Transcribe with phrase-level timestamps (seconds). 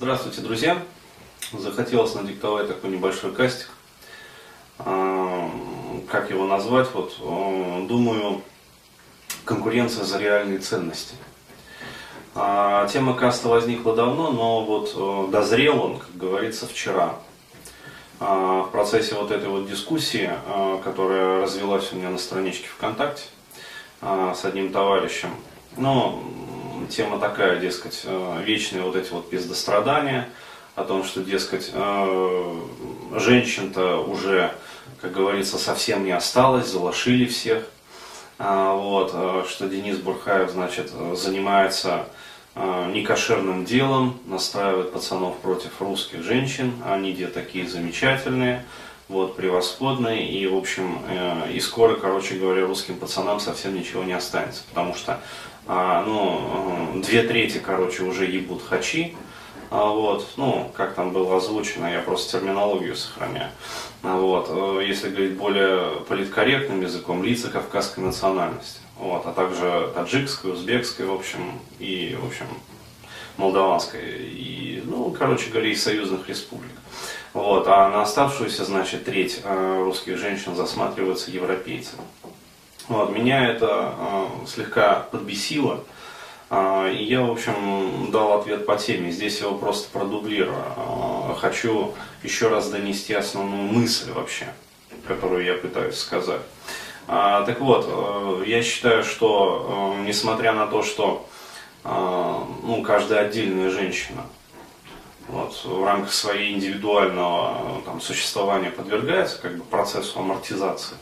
[0.00, 0.80] Здравствуйте, друзья!
[1.52, 3.68] Захотелось надиктовать такой небольшой кастик.
[4.78, 5.50] А,
[6.08, 6.86] как его назвать?
[6.94, 8.42] Вот, а, думаю,
[9.44, 11.16] конкуренция за реальные ценности.
[12.36, 17.16] А, тема каста возникла давно, но вот дозрел он, как говорится, вчера.
[18.20, 20.30] В процессе вот этой вот дискуссии,
[20.84, 23.24] которая развелась у меня на страничке ВКонтакте
[24.00, 25.30] с одним товарищем,
[25.76, 26.22] ну,
[26.88, 30.28] тема такая, дескать, э, вечные вот эти вот пиздострадания,
[30.74, 32.60] о том, что, дескать, э,
[33.12, 34.52] женщин-то уже,
[35.00, 37.64] как говорится, совсем не осталось, залошили всех.
[38.38, 42.06] А, вот, э, что Денис Бурхаев, значит, занимается
[42.92, 48.64] некошерным делом, настраивает пацанов против русских женщин, они где такие замечательные,
[49.08, 50.98] вот, превосходные, и, в общем,
[51.52, 55.20] и скоро, короче говоря, русским пацанам совсем ничего не останется, потому что
[55.68, 59.14] а, ну, две трети, короче, уже ебут хачи,
[59.70, 63.50] а, вот, ну, как там было озвучено, я просто терминологию сохраняю.
[64.02, 70.52] А, вот, э, если говорить более политкорректным языком, лица кавказской национальности, вот, а также таджикской,
[70.52, 72.46] узбекской, в общем, и, в общем,
[73.36, 76.72] молдаванской, и, ну, короче говоря, из союзных республик.
[77.34, 81.92] Вот, а на оставшуюся, значит, треть э, русских женщин засматриваются европейцы.
[82.88, 85.84] Вот, меня это э, слегка подбесило.
[86.50, 89.10] Э, и я, в общем, дал ответ по теме.
[89.10, 90.56] Здесь его просто продублирую.
[90.76, 94.46] Э, хочу еще раз донести основную мысль вообще,
[95.06, 96.40] которую я пытаюсь сказать.
[97.08, 101.28] Э, так вот, э, я считаю, что э, несмотря на то, что
[101.84, 101.88] э,
[102.62, 104.22] ну, каждая отдельная женщина
[105.28, 110.96] вот, в рамках своей индивидуального там, существования подвергается как бы, процессу амортизации,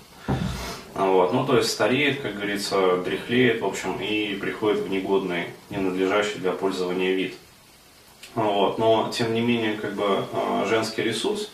[0.97, 1.33] вот.
[1.33, 6.53] Ну, то есть стареет, как говорится, дряхлеет, в общем, и приходит в негодный, ненадлежащий для
[6.53, 7.35] пользования вид.
[8.35, 8.79] Вот.
[8.79, 11.51] Но, тем не менее, как бы а, женский ресурс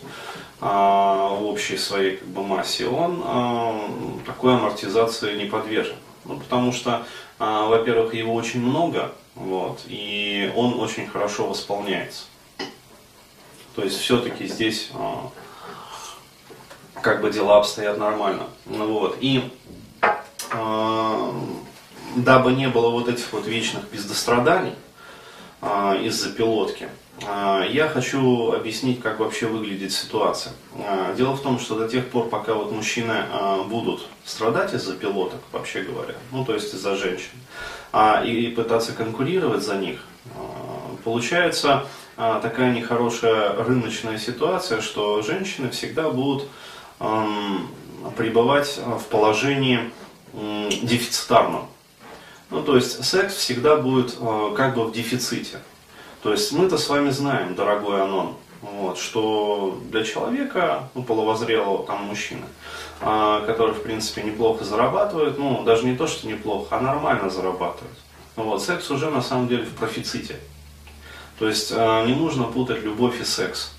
[0.61, 3.89] а, в общей своей как бы, массе, он а,
[4.25, 5.95] такой амортизации не подвержен.
[6.25, 7.05] Ну, потому что,
[7.37, 12.23] во-первых, его очень много, вот, и он очень хорошо восполняется.
[13.75, 14.89] То есть все-таки здесь
[17.03, 18.47] как бы дела обстоят нормально.
[18.65, 19.17] Ну вот.
[19.19, 19.51] И
[20.51, 21.31] э,
[22.15, 24.73] дабы не было вот этих вот вечных пиздостраданий
[25.61, 26.87] э, из-за пилотки,
[27.21, 30.53] э, я хочу объяснить, как вообще выглядит ситуация.
[30.75, 34.95] Э, дело в том, что до тех пор, пока вот мужчины э, будут страдать из-за
[34.95, 37.35] пилоток, вообще говоря, ну то есть из-за женщин,
[37.91, 40.39] э, и пытаться конкурировать за них, э,
[41.03, 46.47] получается такая нехорошая рыночная ситуация, что женщины всегда будут
[48.17, 49.91] пребывать в положении
[50.33, 51.67] дефицитарном.
[52.49, 55.59] Ну, то есть секс всегда будет э, как бы в дефиците.
[56.21, 62.03] То есть мы-то с вами знаем, дорогой Анон, вот, что для человека, ну, половозрелого там
[62.03, 62.45] мужчины,
[63.01, 67.97] э, который, в принципе, неплохо зарабатывает, ну, даже не то, что неплохо, а нормально зарабатывает.
[68.35, 70.39] Вот, секс уже на самом деле в профиците.
[71.39, 73.73] То есть не нужно путать любовь и секс.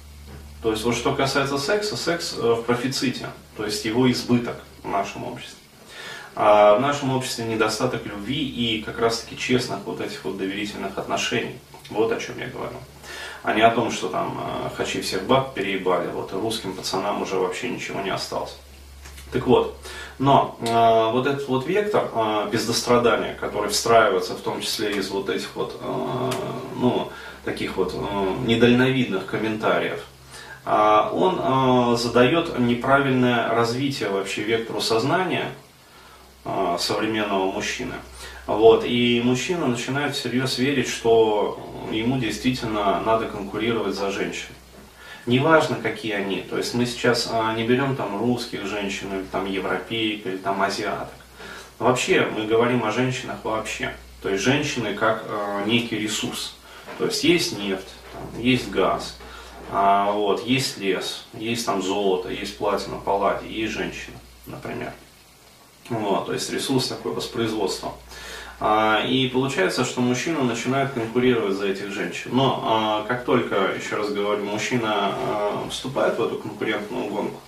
[0.64, 4.88] То есть вот что касается секса, секс э, в профиците, то есть его избыток в
[4.88, 5.58] нашем обществе.
[6.34, 10.96] А в нашем обществе недостаток любви и как раз таки честных вот этих вот доверительных
[10.96, 11.58] отношений.
[11.90, 12.78] Вот о чем я говорю.
[13.42, 17.20] А не о том, что там э, хачи всех баб переебали, вот и русским пацанам
[17.20, 18.56] уже вообще ничего не осталось.
[19.32, 19.76] Так вот,
[20.18, 25.28] но э, вот этот вот вектор э, бездострадания, который встраивается в том числе из вот
[25.28, 26.30] этих вот, э,
[26.76, 27.12] ну,
[27.44, 30.02] таких вот э, недальновидных комментариев,
[30.66, 35.52] он а, задает неправильное развитие вообще вектору сознания
[36.44, 37.94] а, современного мужчины.
[38.46, 41.58] Вот, и мужчина начинает всерьез верить, что
[41.90, 44.48] ему действительно надо конкурировать за женщин.
[45.26, 46.42] Неважно, какие они.
[46.42, 51.14] То есть мы сейчас не берем там русских женщин, или там европеек, или там азиаток.
[51.78, 53.94] Вообще мы говорим о женщинах вообще.
[54.22, 55.24] То есть женщины как
[55.64, 56.54] некий ресурс.
[56.98, 59.16] То есть есть нефть, там, есть газ,
[59.70, 64.16] а, вот, есть лес, есть там золото, есть платина, палладий, есть женщина,
[64.46, 64.92] например.
[65.88, 67.92] Вот, то есть ресурс такой воспроизводства.
[68.60, 72.30] А, и получается, что мужчина начинает конкурировать за этих женщин.
[72.32, 75.14] Но а, как только, еще раз говорю, мужчина
[75.70, 77.40] вступает в эту конкурентную гонку,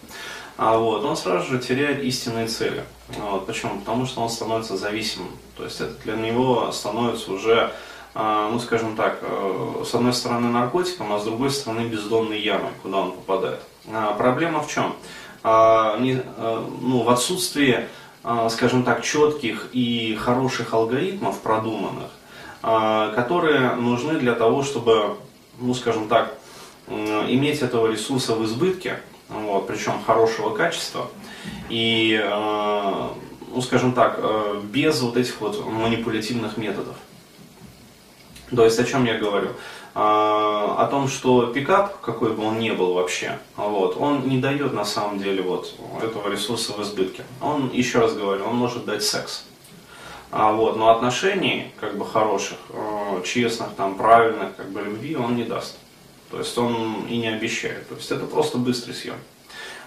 [0.59, 2.83] вот, он сразу же теряет истинные цели.
[3.09, 3.79] Вот, почему?
[3.81, 5.31] Потому что он становится зависимым.
[5.57, 7.73] То есть это для него становится уже
[8.17, 12.99] ну, скажем так, э, с одной стороны наркотиком, а с другой стороны бездонной ямой, куда
[12.99, 13.61] он попадает.
[13.93, 14.95] А, проблема в чем?
[15.43, 16.23] А, э,
[16.81, 17.87] ну, в отсутствии,
[18.49, 22.11] скажем так, четких и хороших алгоритмов продуманных,
[22.61, 25.17] которые нужны для того, чтобы
[25.61, 26.37] ну скажем так,
[26.89, 28.99] иметь этого ресурса в избытке,
[29.29, 31.07] вот, причем хорошего качества,
[31.69, 32.21] и,
[33.55, 34.21] ну скажем так,
[34.65, 36.97] без вот этих вот манипулятивных методов.
[38.55, 39.51] То есть о чем я говорю?
[39.95, 44.73] А, о том, что пикап, какой бы он ни был вообще, вот, он не дает
[44.75, 47.25] на самом деле вот этого ресурса в избытке.
[47.41, 49.45] Он, еще раз говорю, он может дать секс.
[50.31, 55.35] А, вот, но отношений, как бы хороших, э, честных, там, правильных, как бы любви он
[55.35, 55.79] не даст.
[56.31, 57.89] То есть он и не обещает.
[57.89, 59.17] То есть это просто быстрый съем.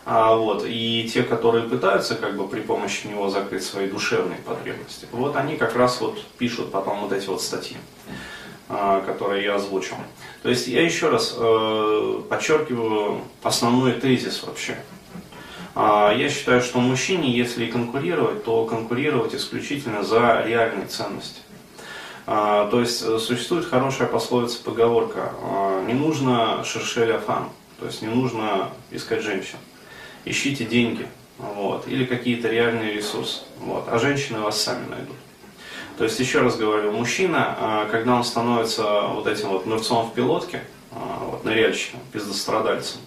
[0.05, 5.07] А, вот, и те, которые пытаются как бы при помощи него закрыть свои душевные потребности,
[5.11, 7.77] вот они как раз вот пишут потом вот эти вот статьи.
[8.71, 9.95] А, которые я озвучил.
[10.43, 14.77] То есть я еще раз э, подчеркиваю основной тезис вообще.
[15.73, 21.41] А, я считаю, что мужчине, если и конкурировать, то конкурировать исключительно за реальные ценности.
[22.27, 25.33] А, то есть э, существует хорошая пословица, поговорка,
[25.87, 27.49] не нужно шершеля фан,
[27.79, 29.57] то есть не нужно искать женщин.
[30.25, 31.07] Ищите деньги,
[31.39, 35.15] вот, или какие-то реальные ресурсы, вот, а женщины вас сами найдут.
[35.99, 40.13] То есть, еще раз говорю, мужчина, а, когда он становится вот этим вот нырцом в
[40.13, 40.63] пилотке,
[40.93, 43.01] а, вот, ныряльщиком, пиздострадальцем,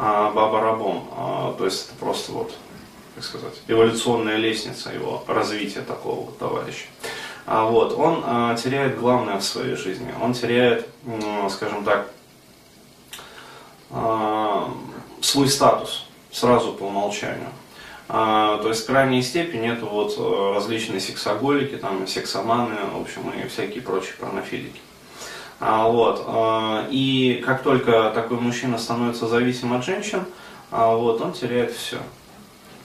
[0.00, 2.52] а, баба-рабом, то есть это просто вот,
[3.14, 6.86] как сказать, эволюционная лестница его развития такого вот товарища.
[7.46, 10.88] Вот, он теряет главное в своей жизни, он теряет,
[11.50, 12.10] скажем так,
[15.20, 17.50] свой статус сразу по умолчанию.
[18.08, 23.48] А, то есть крайней степени это вот э, различные сексоголики, там, сексоманы, в общем, и
[23.48, 24.80] всякие прочие порнофилики.
[25.60, 30.24] А, вот, а, и как только такой мужчина становится зависим от женщин,
[30.70, 31.98] а, вот, он теряет все.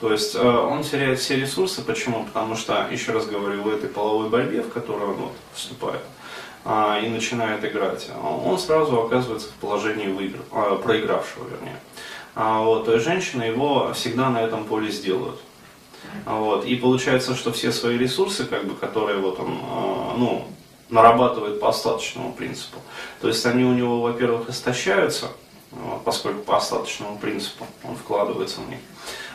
[0.00, 1.82] То есть э, он теряет все ресурсы.
[1.82, 2.24] Почему?
[2.24, 6.00] Потому что, еще раз говорю, в этой половой борьбе, в которую он вот, вступает,
[6.64, 10.38] а, и начинает играть, он сразу оказывается в положении выигр...
[10.82, 11.76] проигравшего, вернее.
[12.34, 15.40] А, вот, то есть женщины его всегда на этом поле сделают.
[16.26, 20.46] А, вот, и получается, что все свои ресурсы, как бы, которые вот он, а, ну,
[20.88, 22.78] нарабатывает по остаточному принципу,
[23.20, 25.28] то есть они у него, во-первых, истощаются,
[26.04, 28.80] поскольку по остаточному принципу он вкладывается в них.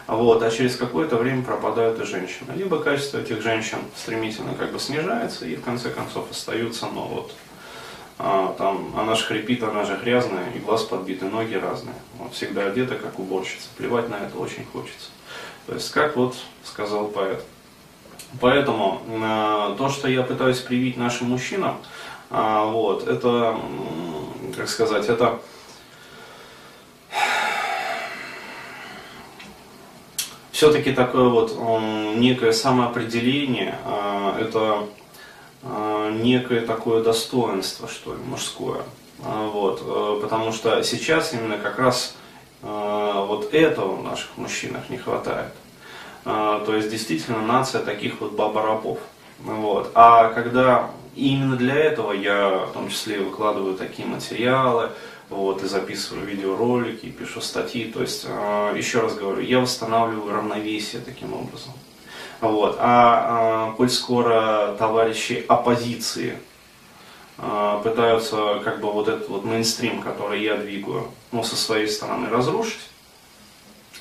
[0.07, 2.53] Вот, а через какое-то время пропадают и женщины.
[2.55, 7.33] Либо качество этих женщин стремительно как бы снижается, и в конце концов остаются, но вот
[8.17, 11.95] а, там, она же хрипит, она же грязная, и глаз подбиты, ноги разные.
[12.17, 13.67] Вот, всегда одета, как уборщица.
[13.77, 15.09] Плевать на это очень хочется.
[15.67, 17.43] То есть, как вот сказал поэт.
[18.39, 21.77] Поэтому э, то, что я пытаюсь привить нашим мужчинам,
[22.29, 23.59] э, вот, это,
[24.55, 25.39] как сказать, это
[30.55, 31.57] все-таки такое вот
[32.15, 33.77] некое самоопределение,
[34.39, 34.87] это а,
[35.63, 38.81] некое такое достоинство, что ли, мужское.
[39.23, 42.15] А, вот, э, потому что сейчас именно как раз
[42.61, 45.53] а, вот этого в наших мужчинах не хватает.
[46.23, 48.97] То есть действительно нация таких вот баба-рабов.
[49.37, 49.91] Вот.
[49.93, 54.89] А когда именно для этого я в том числе выкладываю такие материалы,
[55.29, 57.91] вот, и записываю видеоролики, и пишу статьи.
[57.91, 61.73] То есть, еще раз говорю, я восстанавливаю равновесие таким образом.
[62.41, 62.77] Вот.
[62.79, 66.37] А, а коль скоро товарищи оппозиции
[67.37, 72.29] а, пытаются как бы вот этот вот мейнстрим, который я двигаю, ну, со своей стороны
[72.29, 72.79] разрушить,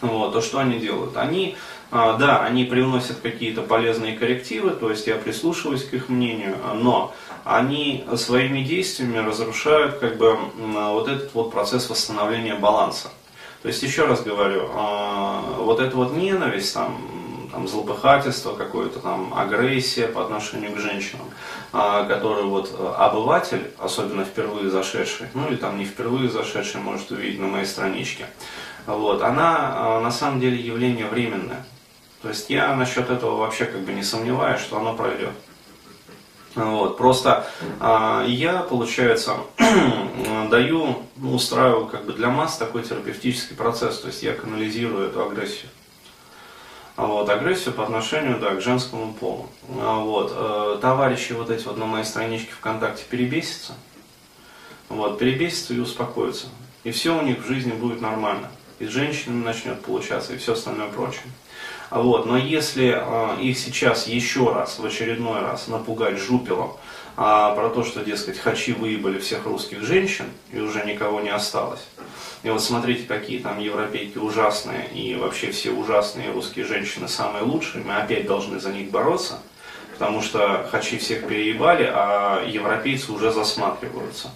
[0.01, 1.17] вот, то что они делают?
[1.17, 1.57] Они,
[1.91, 7.15] а, да, они привносят какие-то полезные коррективы, то есть я прислушиваюсь к их мнению, но
[7.45, 13.11] они своими действиями разрушают как бы вот этот вот процесс восстановления баланса.
[13.63, 16.99] То есть еще раз говорю, а, вот эта вот ненависть там
[17.55, 21.27] там, злопыхательство, какое-то там агрессия по отношению к женщинам,
[21.73, 27.13] а, который вот э, обыватель, особенно впервые зашедший, ну или там не впервые зашедший, может
[27.13, 28.27] увидеть на моей страничке,
[28.87, 31.65] вот, она а, на самом деле явление временное.
[32.23, 35.33] То есть я насчет этого вообще как бы не сомневаюсь, что оно пройдет.
[36.57, 37.47] Вот, просто
[37.81, 39.37] э, я, получается,
[40.51, 45.23] даю, ну, устраиваю как бы для масс такой терапевтический процесс, то есть я канализирую эту
[45.25, 45.69] агрессию
[46.97, 49.49] вот, агрессию по отношению да, к женскому полу.
[49.81, 53.75] А вот, э, товарищи вот эти вот на моей страничке ВКонтакте перебесятся,
[54.89, 56.47] вот, перебесятся и успокоятся.
[56.85, 58.51] И все у них в жизни будет нормально.
[58.79, 61.25] И с женщинами начнет получаться, и все остальное прочее.
[61.91, 63.01] Вот, но если
[63.41, 66.77] их сейчас еще раз, в очередной раз напугать жупелом,
[67.17, 71.87] а, про то, что, дескать, хачи выебали всех русских женщин, и уже никого не осталось,
[72.43, 77.85] и вот смотрите, какие там европейки ужасные, и вообще все ужасные русские женщины самые лучшие,
[77.85, 79.39] мы опять должны за них бороться,
[79.93, 84.31] потому что хачи всех переебали, а европейцы уже засматриваются.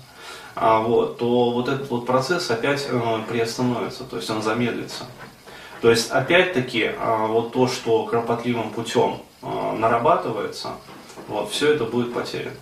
[0.55, 5.05] а, вот, то вот этот вот процесс опять э, приостановится, то есть он замедлится.
[5.81, 10.71] То есть опять-таки а, вот то, что кропотливым путем а, нарабатывается,
[11.27, 12.57] вот, все это будет потеряно.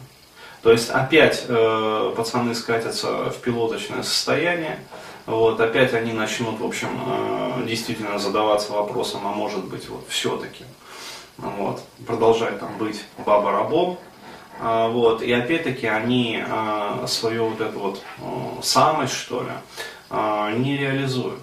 [0.63, 4.79] То есть опять э, пацаны скатятся в пилоточное состояние,
[5.27, 10.65] вот, опять они начнут, в общем, э, действительно задаваться вопросом, а может быть, вот, все-таки,
[11.37, 13.99] вот, продолжать там быть баба-рабом,
[14.61, 18.23] э, вот, и опять-таки они э, свою вот эту вот э,
[18.63, 19.53] самость, что ли,
[20.11, 21.41] э, не реализуют.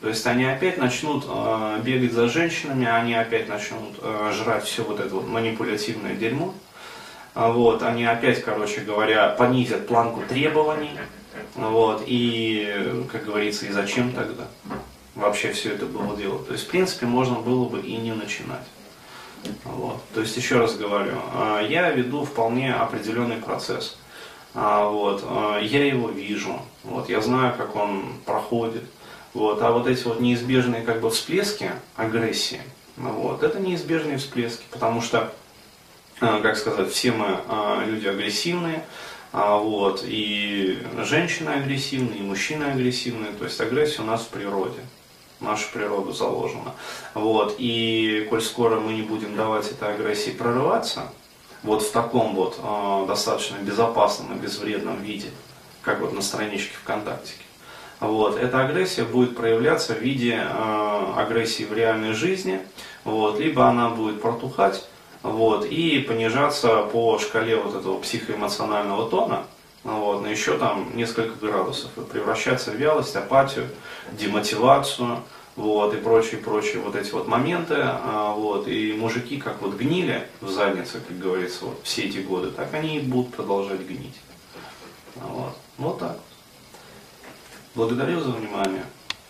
[0.00, 4.84] То есть они опять начнут э, бегать за женщинами, они опять начнут э, жрать все
[4.84, 6.54] вот это вот манипулятивное дерьмо.
[7.34, 10.90] А вот, они опять, короче говоря, понизят планку требований.
[11.54, 14.46] Вот, и, как говорится, и зачем тогда
[15.14, 16.46] вообще все это было делать?
[16.46, 18.66] То есть, в принципе, можно было бы и не начинать.
[19.64, 20.00] Вот.
[20.14, 23.96] То есть, еще раз говорю, э, я веду вполне определенный процесс.
[24.54, 28.84] А, вот, э, я его вижу, вот, я знаю, как он проходит.
[29.34, 29.62] Вот.
[29.62, 32.60] А вот эти вот неизбежные как бы всплески агрессии,
[32.96, 35.32] вот, это неизбежные всплески, потому что,
[36.20, 38.84] э, как сказать, все мы э, люди агрессивные,
[39.32, 44.80] а, вот, и женщины агрессивные, и мужчины агрессивные, то есть агрессия у нас в природе,
[45.40, 46.74] нашу природу заложена.
[47.14, 51.12] Вот, и коль скоро мы не будем давать этой агрессии прорываться,
[51.62, 55.28] вот в таком вот э, достаточно безопасном и безвредном виде,
[55.82, 57.34] как вот на страничке ВКонтакте,
[58.00, 58.38] вот.
[58.38, 62.60] Эта агрессия будет проявляться в виде э, агрессии в реальной жизни,
[63.04, 64.84] вот, либо она будет протухать
[65.22, 69.44] вот, и понижаться по шкале вот этого психоэмоционального тона
[69.84, 73.68] вот, на еще там несколько градусов и превращаться в вялость, апатию,
[74.12, 75.22] демотивацию
[75.56, 77.76] вот, и прочие, прочие вот эти вот моменты.
[77.78, 82.50] А, вот, и мужики как вот гнили в заднице, как говорится, вот, все эти годы,
[82.50, 84.16] так они и будут продолжать гнить.
[85.16, 86.18] Вот, вот так.
[87.78, 88.82] Благодарю за внимание.